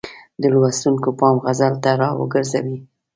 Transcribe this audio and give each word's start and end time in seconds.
د 0.41 0.43
لوستونکو 0.53 1.09
پام 1.19 1.35
غزل 1.45 1.73
ته 1.83 1.91
را 2.01 2.09
وګرځوي. 2.19 2.77